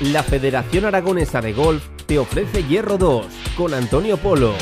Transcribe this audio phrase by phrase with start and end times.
[0.00, 4.54] La Federación Aragonesa de Golf te ofrece Hierro 2 con Antonio Polo.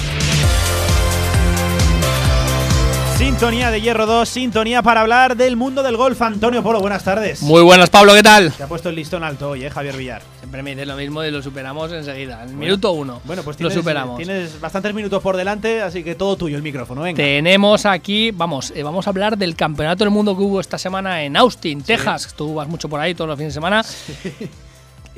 [3.16, 6.20] Sintonía de Hierro 2, sintonía para hablar del mundo del golf.
[6.22, 7.40] Antonio Polo, buenas tardes.
[7.42, 8.52] Muy buenas, Pablo, ¿qué tal?
[8.52, 10.22] Te ha puesto el listón alto hoy, ¿eh, Javier Villar?
[10.40, 12.42] Siempre me dices lo mismo y lo superamos enseguida.
[12.42, 13.20] En minuto uno.
[13.24, 14.16] Bueno, pues lo tienes, superamos.
[14.16, 17.16] tienes bastantes minutos por delante, así que todo tuyo el micrófono, venga.
[17.16, 21.22] Tenemos aquí, vamos, eh, vamos a hablar del campeonato del mundo que hubo esta semana
[21.22, 22.34] en Austin, Texas.
[22.34, 23.84] Tú vas mucho por ahí todos los fines de semana.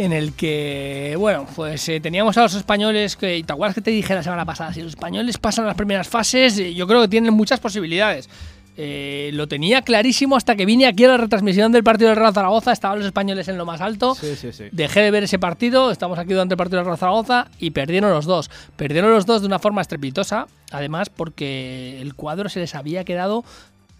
[0.01, 3.90] En el que, bueno, pues eh, teníamos a los españoles, que, ¿te acuerdas que te
[3.90, 4.73] dije la semana pasada?
[4.73, 8.31] Si los españoles pasan las primeras fases, eh, yo creo que tienen muchas posibilidades.
[8.79, 12.32] Eh, lo tenía clarísimo hasta que vine aquí a la retransmisión del partido del Real
[12.32, 12.73] Zaragoza.
[12.73, 14.14] Estaban los españoles en lo más alto.
[14.14, 14.64] Sí, sí, sí.
[14.73, 15.90] Dejé de ver ese partido.
[15.90, 18.51] Estamos aquí durante el partido del Real Zaragoza y perdieron los dos.
[18.76, 20.46] Perdieron los dos de una forma estrepitosa.
[20.71, 23.45] Además, porque el cuadro se les había quedado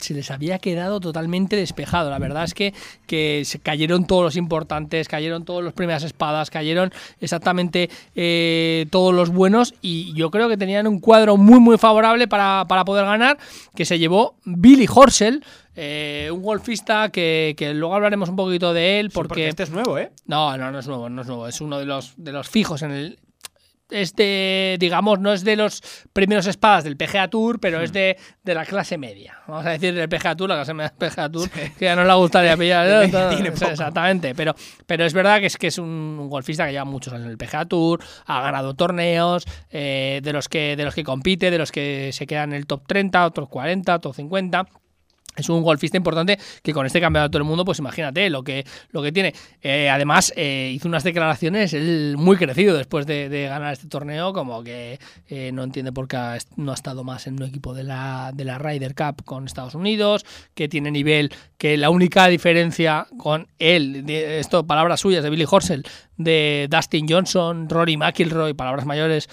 [0.01, 2.11] se les había quedado totalmente despejado.
[2.11, 2.75] La verdad es que,
[3.07, 9.15] que se cayeron todos los importantes, cayeron todos los primeras espadas, cayeron exactamente eh, todos
[9.15, 13.05] los buenos y yo creo que tenían un cuadro muy muy favorable para, para poder
[13.05, 13.39] ganar,
[13.75, 15.43] que se llevó Billy Horsell.
[15.77, 19.71] eh, un golfista que, que luego hablaremos un poquito de él Sí, porque, este es
[19.71, 20.11] nuevo, ¿eh?
[20.27, 22.83] no, no, no es nuevo, no es nuevo, es uno de los, de los fijos
[22.83, 23.19] en el...
[23.91, 28.55] Este, digamos, no es de los primeros espadas del PGA Tour, pero es de, de
[28.55, 29.39] la clase media.
[29.47, 32.05] Vamos a decir del PGA Tour, la clase media del PGA Tour, que ya no
[32.05, 33.11] le gustaría pillar.
[33.11, 33.49] De.
[33.71, 34.55] Exactamente, pero,
[34.87, 37.33] pero es verdad que es que es un, un golfista que lleva muchos años en
[37.33, 41.59] el PGA Tour, ha ganado torneos, eh, de los que de los que compite, de
[41.59, 44.67] los que se quedan en el top 30, otros 40, top 50.
[45.37, 49.01] Es un golfista importante que con este campeonato del mundo, pues imagínate lo que, lo
[49.01, 49.33] que tiene.
[49.63, 54.63] Eh, además, eh, hizo unas declaraciones él muy crecido después de, ganar este torneo, como
[54.65, 58.33] que eh, no entiende por qué no ha estado más en un equipo de la,
[58.35, 63.47] de la Ryder Cup con Estados Unidos, que tiene nivel, que la única diferencia con
[63.59, 65.85] él, esto palabras suyas de Billy Horsell,
[66.17, 69.29] de Dustin Johnson, Rory McIlroy, palabras mayores,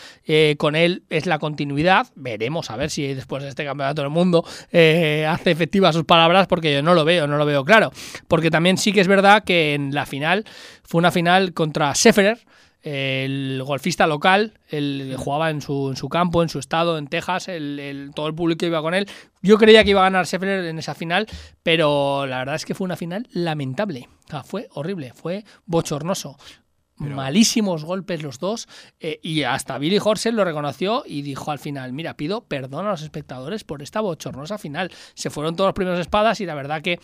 [0.57, 2.07] con él es la continuidad.
[2.15, 5.55] Veremos a ver si después de este campeonato del mundo hace
[5.89, 7.91] efectivas sus palabras, porque yo no lo veo, no lo veo claro.
[8.27, 10.45] Porque también sí que es verdad que en la final
[10.83, 12.39] fue una final contra Scheffler,
[12.83, 17.47] el golfista local, él jugaba en su, en su campo, en su estado, en Texas,
[17.49, 19.07] el, el- todo el público iba con él.
[19.41, 21.27] Yo creía que iba a ganar Scheffler en esa final,
[21.63, 24.07] pero la verdad es que fue una final lamentable.
[24.27, 26.37] O sea, fue horrible, fue bochornoso.
[26.97, 28.67] Malísimos golpes los dos
[28.99, 32.91] eh, y hasta Billy Horsell lo reconoció y dijo al final, mira, pido perdón a
[32.91, 34.91] los espectadores por esta bochornosa final.
[35.13, 36.99] Se fueron todos los primeros espadas y la verdad que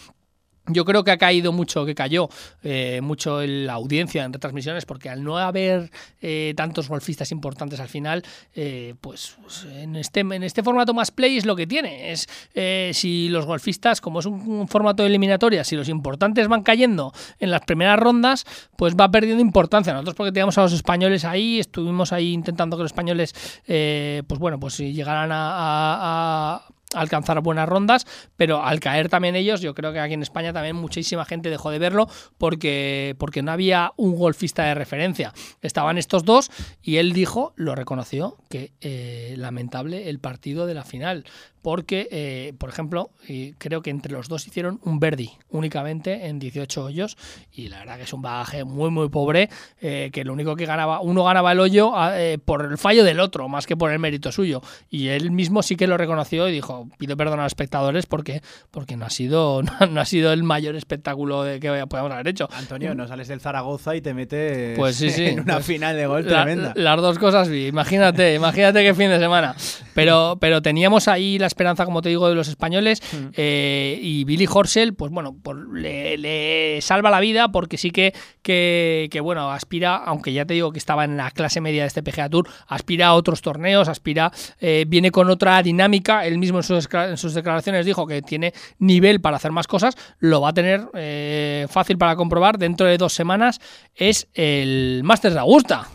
[0.68, 2.30] yo creo que ha caído mucho, que cayó
[2.64, 5.92] eh, mucho en la audiencia en retransmisiones, porque al no haber
[6.22, 8.24] eh, tantos golfistas importantes al final,
[8.56, 12.12] eh, pues pues, en este, en este formato más play es lo que tiene.
[12.12, 16.64] Es eh, si los golfistas, como es un, formato de eliminatoria, si los importantes van
[16.64, 18.46] cayendo en las primeras rondas,
[18.76, 19.94] pues va perdiendo importancia.
[19.94, 23.34] Nosotros porque teníamos a los españoles ahí, estuvimos ahí intentando que los españoles,
[23.68, 26.64] eh, pues bueno, pues si llegaran a
[26.96, 28.06] alcanzar buenas rondas,
[28.36, 31.72] pero al caer también ellos, yo creo que aquí en España también muchísima gente dejó
[31.72, 35.34] de verlo porque, porque no había un golfista de referencia.
[35.62, 40.84] Estaban estos dos y él dijo, lo reconoció, que eh, lamentable el partido de la
[40.84, 41.26] final,
[41.62, 43.12] porque, eh, por ejemplo,
[43.58, 47.18] creo que entre los dos hicieron un birdie únicamente en 18 hoyos
[47.54, 49.50] y la verdad que es un bagaje muy muy pobre,
[49.80, 53.22] eh, que lo único que ganaba, uno ganaba el hoyo ah, por el fallo del
[53.22, 54.62] otro, más que por el mérito suyo.
[54.90, 58.42] Y él mismo sí que lo reconoció y dijo, pido perdón a los espectadores porque,
[58.72, 62.28] porque no, ha sido, no, no ha sido el mayor espectáculo de que podamos haber
[62.28, 62.50] hecho.
[62.54, 65.26] Antonio, no sales del Zaragoza y te metes Pues sí, sí.
[65.26, 66.74] en una Pues final de gol La- tremenda.
[66.76, 67.68] las dos cosas, vi.
[67.68, 69.56] imagínate, imagínate qué fin de semana.
[69.94, 73.28] Pero, pero teníamos ahí la esperanza, como te digo, de los españoles Mm.
[73.36, 78.14] eh, y Billy Horsell, pues bueno, por- le, le salva la vida porque sí que,
[78.42, 81.88] que, que, bueno, aspira, aunque ya te digo que estaba en la clase media de
[81.88, 86.26] este PGA Tour, aspira a otros torneos, aspira, eh, viene con otra dinámica.
[86.26, 89.96] Él mismo en sus, en sus declaraciones dijo que tiene nivel para hacer más cosas,
[90.20, 92.58] lo va a tener eh, fácil para comprobar.
[92.58, 93.60] Dentro de dos semanas
[93.96, 95.88] es el Masters de Augusta.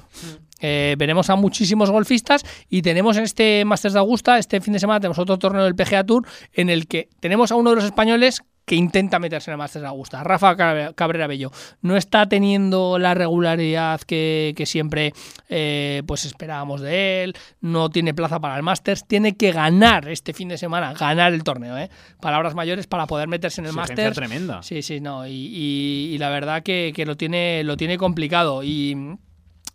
[0.61, 4.81] Eh, veremos a muchísimos golfistas y tenemos en este Masters de Augusta, este fin de
[4.81, 7.85] semana tenemos otro torneo del PGA Tour en el que tenemos a uno de los
[7.85, 11.51] españoles que intenta meterse en el Masters Augusta, Rafa Cabre- Cabrera Bello.
[11.83, 15.13] No está teniendo la regularidad que, que siempre
[15.49, 20.33] eh, pues esperábamos de él, no tiene plaza para el Masters, tiene que ganar este
[20.33, 21.91] fin de semana, ganar el torneo, ¿eh?
[22.21, 24.17] palabras mayores para poder meterse en el Exigencia Masters.
[24.17, 24.63] tremenda.
[24.63, 25.27] Sí, sí, no.
[25.27, 28.63] Y, y- y la verdad que, que lo tiene, lo tiene complicado.
[28.63, 28.95] Y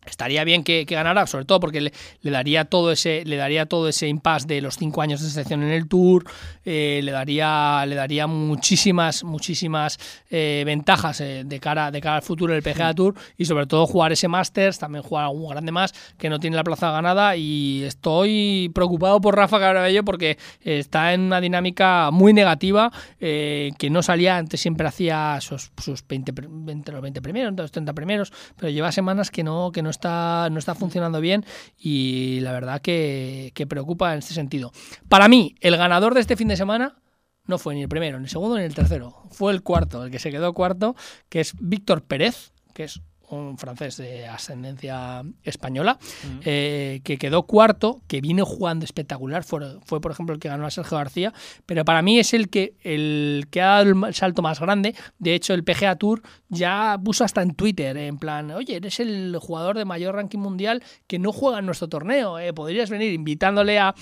[0.05, 1.91] Estaría bien que, ganara, sobre todo porque le,
[2.31, 5.69] daría todo ese, le daría todo ese impasse de los cinco años de selección en
[5.69, 6.25] el Tour,
[6.65, 12.21] eh, le daría, le daría muchísimas, muchísimas eh, ventajas eh, de cara, de cara al
[12.21, 15.93] futuro del PGA Tour y sobre todo jugar ese Masters, también jugar algún grande más
[16.17, 21.21] que no tiene la plaza ganada y estoy preocupado por Rafa Carabello porque está en
[21.21, 27.01] una dinámica muy negativa que no salía antes siempre hacía sus, sus 20, 20, los
[27.01, 30.75] 20 primeros, los 30 primeros, pero lleva semanas que no que no está, no está
[30.75, 31.45] funcionando bien
[31.77, 34.73] y la verdad que, que preocupa en este sentido.
[35.07, 36.97] Para mí, el ganador de este fin de semana
[37.45, 39.23] no fue ni el primero, ni el segundo, ni el tercero.
[39.31, 40.95] Fue el cuarto, el que se quedó cuarto,
[41.29, 43.01] que es Víctor Pérez, que es
[43.33, 45.97] un francés de ascendencia española,
[46.43, 50.65] eh, que quedó cuarto, que viene jugando espectacular, fue, fue, por ejemplo el que ganó
[50.65, 51.33] a Sergio García,
[51.65, 54.95] pero para mí es el que, el que ha dado el salto más grande.
[55.19, 59.37] De hecho, el PGA Tour ya puso hasta en Twitter, en plan, oye, eres el
[59.39, 63.79] jugador de mayor ranking mundial que no juega en nuestro torneo, eh, podrías venir invitándole
[63.79, 63.93] a,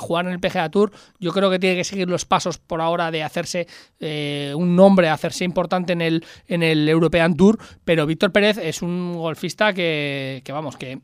[0.00, 0.92] jugar en el PGA Tour.
[1.18, 3.66] Yo creo que tiene que seguir los pasos por ahora de hacerse
[4.00, 8.82] eh, un nombre, hacerse importante en el, en el European Tour, pero Víctor Pérez es
[8.82, 11.00] un golfista que, vamos, que,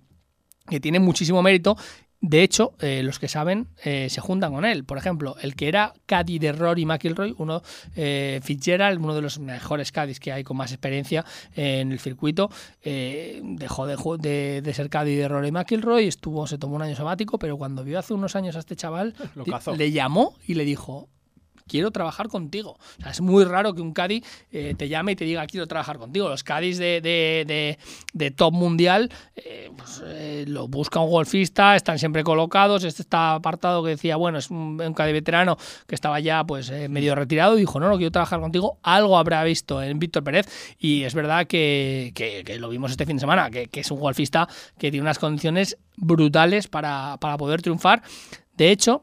[0.68, 1.76] que tiene muchísimo mérito
[2.22, 4.84] de hecho, eh, los que saben eh, se juntan con él.
[4.84, 7.62] Por ejemplo, el que era caddy de Rory McIlroy, uno
[7.96, 11.24] eh, Fitzgerald, uno de los mejores caddies que hay con más experiencia
[11.54, 12.50] en el circuito,
[12.82, 13.86] dejó
[14.18, 17.84] de, de, ser caddy de Rory McIlroy, estuvo, se tomó un año sabático, pero cuando
[17.84, 19.14] vio hace unos años a este chaval,
[19.78, 21.08] le llamó y le dijo,
[21.70, 22.78] quiero trabajar contigo.
[23.08, 26.28] es muy raro que un Cádiz eh, te llame y te diga quiero trabajar contigo.
[26.28, 27.78] Los Cádiz de,
[28.36, 32.82] top mundial eh, pues, eh, lo busca un golfista, están siempre colocados.
[32.82, 35.56] Este está apartado que decía, bueno, es un, un Cádiz veterano
[35.86, 38.78] que estaba ya pues medio retirado dijo, no, no quiero trabajar contigo.
[38.82, 40.46] Algo habrá visto en Víctor Pérez
[40.78, 42.12] y es verdad que,
[42.58, 46.66] lo vimos este fin de semana, que, es un golfista que tiene unas condiciones brutales
[46.66, 48.02] para, para poder triunfar.
[48.56, 49.02] De hecho,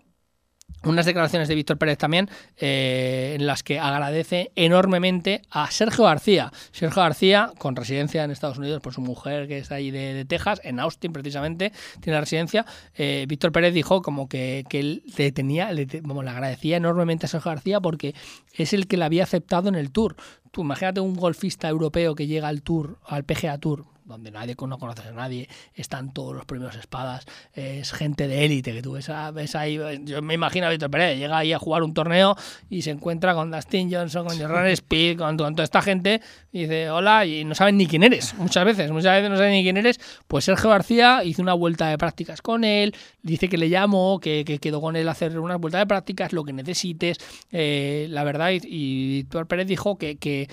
[0.83, 6.51] unas declaraciones de Víctor Pérez también eh, en las que agradece enormemente a Sergio García.
[6.71, 10.61] Sergio García, con residencia en Estados Unidos por su mujer que está ahí de, Texas,
[10.63, 12.65] en Austin precisamente, tiene residencia.
[12.95, 17.29] Eh, Víctor Pérez dijo como que, que él le tenía, le, le agradecía enormemente a
[17.29, 18.15] Sergio García porque
[18.53, 20.15] es el que le había aceptado en el Tour.
[20.55, 25.05] Imagínate un golfista europeo que llega al Tour, al PGA Tour, donde nadie no conoces
[25.05, 29.55] a nadie, están todos los primeros espadas, es gente de élite que tú ves, ves,
[29.55, 32.35] ahí, yo me imagino a Víctor Pérez, llega ahí a jugar un torneo
[32.69, 36.21] y se encuentra con Dustin Johnson, con Jordan Speed, con, toda esta gente
[36.51, 39.51] y dice hola y no saben ni quién eres, muchas veces, muchas veces no saben
[39.51, 43.57] ni quién eres, pues Sergio García hizo una vuelta de prácticas con él, dice que
[43.57, 47.17] le llamó, que, quedó con él a hacer una vuelta de prácticas, lo que necesites,
[47.51, 50.47] eh, la verdad, y, y Víctor Pérez dijo que, que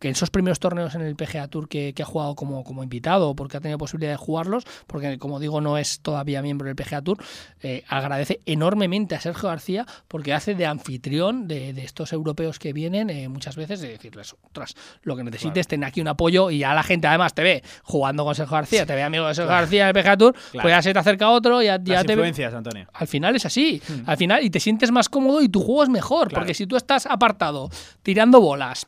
[0.00, 3.36] que en esos primeros torneos en el PGA Tour que, ha jugado como, como invitado,
[3.36, 7.02] porque ha tenido posibilidad de jugarlos, porque como digo no es todavía miembro del PGA
[7.02, 7.18] Tour,
[7.62, 13.10] eh, agradece enormemente a Sergio García porque hace de anfitrión de, estos europeos que vienen
[13.10, 16.74] eh, muchas veces de decirles, tras lo que necesites, ten aquí un apoyo y ya
[16.74, 19.88] la gente además te ve jugando con Sergio García, te ve amigo de Sergio García
[19.88, 22.88] en el PGA Tour, pues ya se te acerca otro, ya, ya te influencias, Antonio.
[22.94, 24.08] Al final es así, hmm.
[24.08, 26.76] al final y te sientes más cómodo y tu juego es mejor, porque si tú
[26.76, 27.68] estás apartado
[28.02, 28.86] tirando bolas,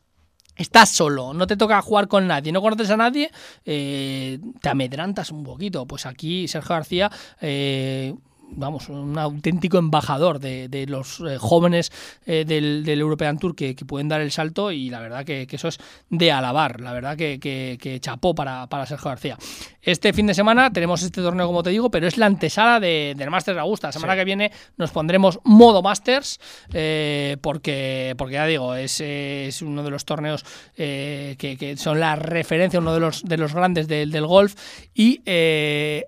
[0.56, 3.30] estás solo, no te toca jugar con nadie, no conoces a nadie,
[3.64, 5.86] eh, te amedrantas un poquito.
[5.86, 7.10] Pues aquí Sergio García
[7.40, 8.14] eh,
[8.56, 11.92] vamos, un auténtico embajador de, los eh, jóvenes
[12.26, 15.78] eh, del, European Tour que, pueden dar el salto y la verdad que, eso es
[16.08, 19.38] de alabar, la verdad que, chapó para, para, Sergio García.
[19.80, 23.30] Este fin de semana tenemos este torneo, como te digo, pero es la antesala del
[23.30, 23.88] Masters de Augusta.
[23.88, 26.38] La semana que viene nos pondremos modo Masters
[26.72, 30.44] eh, porque, porque ya digo, es, es uno de los torneos
[30.76, 34.54] que, son la referencia, uno de los, de los grandes del, del golf
[34.94, 35.20] y,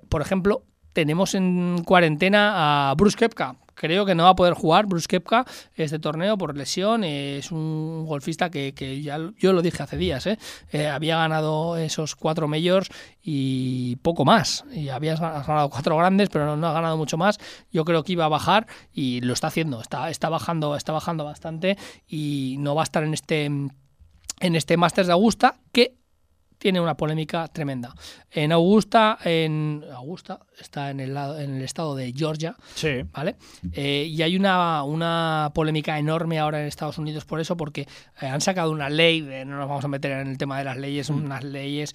[0.08, 0.62] por ejemplo,
[0.94, 3.56] tenemos en cuarentena a Bruce Kepka.
[3.74, 7.02] Creo que no va a poder jugar Bruce Kepka este torneo por lesión.
[7.02, 10.26] Es un golfista que, ya yo lo dije hace días.
[10.28, 10.38] ¿eh?
[10.70, 12.88] Eh, había ganado esos cuatro majors
[13.20, 14.64] y poco más.
[14.72, 17.38] Y había ganado cuatro grandes, pero no, ha ganado mucho más.
[17.72, 19.80] Yo creo que iba a bajar y lo está haciendo.
[19.80, 23.50] Está, está bajando, está bajando bastante y no va a estar en este
[24.40, 25.96] en este Masters de Augusta que
[26.64, 27.94] tiene una polémica tremenda.
[28.30, 33.02] En Augusta, en Augusta está en el, en el estado de Georgia, sí.
[33.12, 33.36] ¿vale?
[33.74, 38.26] Eh, y hay una, una polémica enorme ahora en Estados Unidos por eso, porque eh,
[38.26, 40.78] han sacado una ley, eh, no nos vamos a meter en el tema de las
[40.78, 41.14] leyes, mm.
[41.14, 41.94] unas leyes,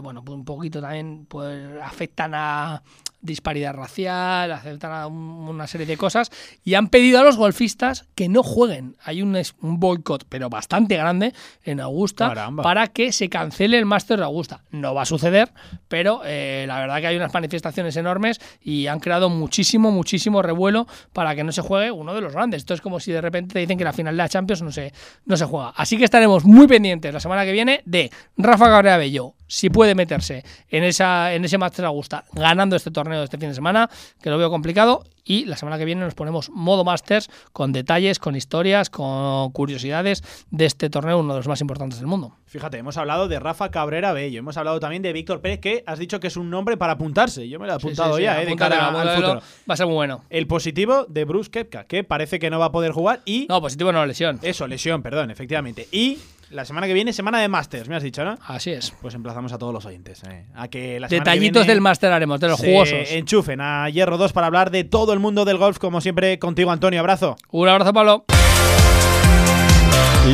[0.00, 2.84] bueno, pues un poquito también pues, afectan a,
[3.20, 6.30] disparidad racial, aceptan una serie de cosas
[6.64, 8.96] y han pedido a los golfistas que no jueguen.
[9.02, 11.32] Hay un, un boicot, pero bastante grande
[11.64, 14.62] en Augusta para que se cancele el Master de Augusta.
[14.70, 15.52] No va a suceder,
[15.88, 20.86] pero eh, la verdad que hay unas manifestaciones enormes y han creado muchísimo, muchísimo revuelo
[21.12, 22.58] para que no se juegue uno de los grandes.
[22.58, 24.72] Esto es como si de repente te dicen que la final de la Champions no
[24.72, 24.92] se,
[25.24, 25.72] no se juega.
[25.76, 29.94] Así que estaremos muy pendientes la semana que viene de Rafa Cabrera Bello, si puede
[29.94, 33.88] meterse en, esa, en ese Master Augusta ganando este torneo de este fin de semana,
[34.20, 38.18] que lo veo complicado, y la semana que viene nos ponemos modo Masters con detalles,
[38.18, 42.36] con historias, con curiosidades de este torneo, uno de los más importantes del mundo.
[42.46, 45.98] Fíjate, hemos hablado de Rafa Cabrera Bello, hemos hablado también de Víctor Pérez, que has
[45.98, 47.48] dicho que es un nombre para apuntarse.
[47.48, 49.42] Yo me lo he apuntado ya, eh, de cara al futuro.
[49.68, 50.24] Va a ser muy bueno.
[50.30, 53.46] El positivo de Bruce Kepka, que parece que no va a poder jugar y.
[53.48, 54.38] No, positivo no, lesión.
[54.42, 55.88] Eso, lesión, perdón, efectivamente.
[55.90, 56.18] Y
[56.50, 58.38] la semana que viene, semana de Masters, me has dicho, ¿no?
[58.46, 58.92] Así es.
[59.02, 60.22] Pues emplazamos a todos los oyentes.
[60.24, 63.10] Eh, a que la Detallitos del Master haremos, de los jugosos.
[63.10, 66.70] Enchufen a Hierro 2 para hablar de todo el mundo del golf, como siempre, contigo,
[66.70, 67.00] Antonio.
[67.00, 67.36] Abrazo.
[67.50, 68.24] Un abrazo, Pablo.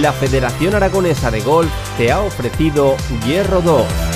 [0.00, 4.11] La Federación Aragonesa de Golf te ha ofrecido Hierro 2.